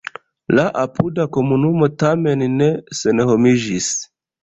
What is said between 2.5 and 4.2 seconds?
ne senhomiĝis.